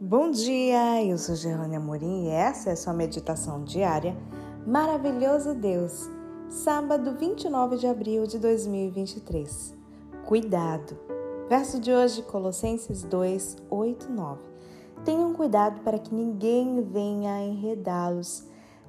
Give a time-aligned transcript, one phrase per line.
[0.00, 4.16] Bom dia, eu sou Gerlane Amorim e essa é a sua meditação diária
[4.64, 6.08] Maravilhoso Deus,
[6.48, 9.74] sábado 29 de abril de 2023.
[10.24, 10.96] Cuidado!
[11.48, 14.40] Verso de hoje, Colossenses 2, 8, 9.
[15.04, 18.44] Tenham cuidado para que ninguém venha enredá-los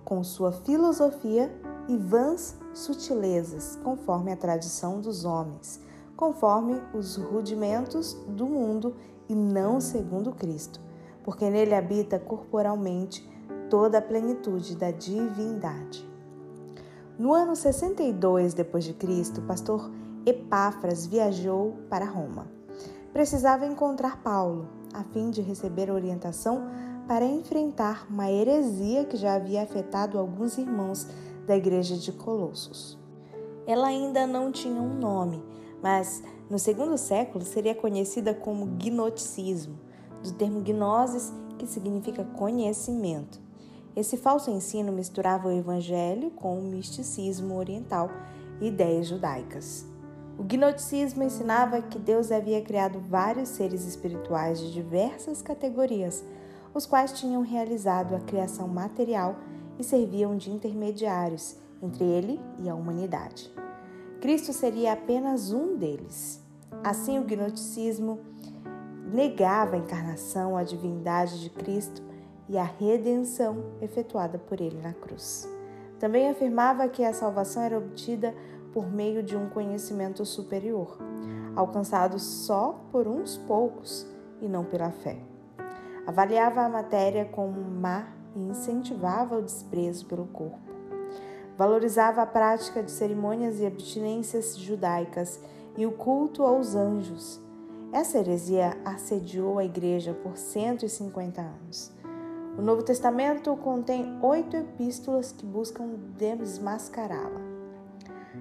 [0.06, 1.52] com sua filosofia
[1.88, 5.82] e vãs sutilezas, conforme a tradição dos homens,
[6.16, 8.96] conforme os rudimentos do mundo
[9.28, 10.88] e não segundo Cristo
[11.30, 13.24] porque nele habita corporalmente
[13.70, 16.04] toda a plenitude da divindade.
[17.20, 19.92] No ano 62 depois de Cristo, o pastor
[20.26, 22.48] Epáfras viajou para Roma.
[23.14, 26.64] Precisava encontrar Paulo, a fim de receber orientação
[27.08, 31.06] para enfrentar uma heresia que já havia afetado alguns irmãos
[31.46, 32.98] da igreja de Colossos.
[33.68, 35.44] Ela ainda não tinha um nome,
[35.80, 39.89] mas no segundo século seria conhecida como gnosticismo
[40.24, 43.40] do termo gnosis, que significa conhecimento.
[43.96, 48.10] Esse falso ensino misturava o evangelho com o misticismo oriental
[48.62, 49.86] e ideias judaicas.
[50.38, 56.24] O gnosticismo ensinava que Deus havia criado vários seres espirituais de diversas categorias,
[56.74, 59.36] os quais tinham realizado a criação material
[59.78, 63.52] e serviam de intermediários entre ele e a humanidade.
[64.22, 66.42] Cristo seria apenas um deles.
[66.84, 68.20] Assim, o gnosticismo
[69.12, 72.02] negava a encarnação, a divindade de Cristo
[72.48, 75.48] e a redenção efetuada por ele na cruz.
[76.00, 78.34] Também afirmava que a salvação era obtida
[78.72, 80.98] por meio de um conhecimento superior,
[81.56, 84.06] alcançado só por uns poucos
[84.42, 85.18] e não pela fé.
[86.06, 90.60] Avaliava a matéria como má e incentivava o desprezo pelo corpo.
[91.58, 95.40] Valorizava a prática de cerimônias e abstinências judaicas
[95.78, 97.49] e o culto aos anjos
[97.92, 101.92] essa heresia assediou a igreja por 150 anos.
[102.58, 107.42] O Novo Testamento contém oito epístolas que buscam desmascará-la.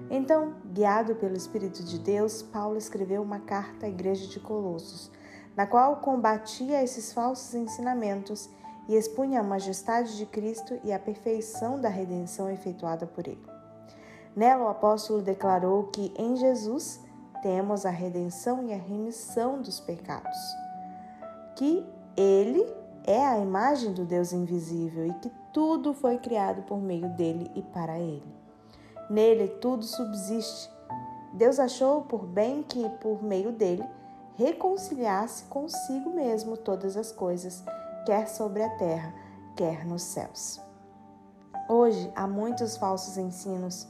[0.09, 5.11] Então, guiado pelo Espírito de Deus, Paulo escreveu uma carta à igreja de Colossos,
[5.55, 8.49] na qual combatia esses falsos ensinamentos
[8.87, 13.45] e expunha a majestade de Cristo e a perfeição da redenção efetuada por ele.
[14.35, 16.99] Nela, o apóstolo declarou que em Jesus
[17.41, 20.37] temos a redenção e a remissão dos pecados,
[21.55, 21.85] que
[22.15, 22.65] Ele
[23.03, 27.61] é a imagem do Deus invisível e que tudo foi criado por meio dele e
[27.61, 28.35] para Ele.
[29.09, 30.69] Nele tudo subsiste.
[31.33, 33.83] Deus achou por bem que, por meio dele,
[34.35, 37.63] reconciliasse consigo mesmo todas as coisas,
[38.05, 39.13] quer sobre a terra,
[39.55, 40.61] quer nos céus.
[41.67, 43.87] Hoje há muitos falsos ensinos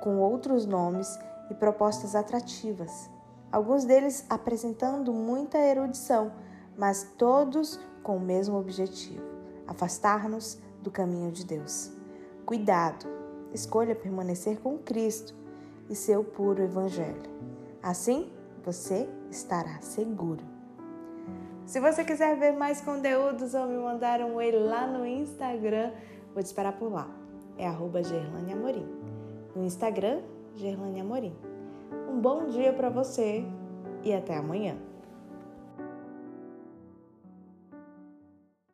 [0.00, 1.18] com outros nomes
[1.52, 3.10] e propostas atrativas,
[3.52, 6.32] alguns deles apresentando muita erudição,
[6.76, 9.22] mas todos com o mesmo objetivo:
[9.66, 11.92] afastar-nos do caminho de Deus.
[12.46, 13.06] Cuidado,
[13.52, 15.34] escolha permanecer com Cristo
[15.88, 17.30] e seu puro Evangelho.
[17.82, 18.32] Assim,
[18.64, 20.44] você estará seguro.
[21.66, 25.92] Se você quiser ver mais conteúdos ou me mandar um oi lá no Instagram,
[26.32, 27.08] vou te esperar por lá.
[27.56, 28.86] É arroba Gerlane Amorim.
[29.54, 30.22] No Instagram,
[30.56, 31.34] Gerlane Amorim.
[32.10, 33.44] Um bom dia para você
[34.04, 34.76] e até amanhã.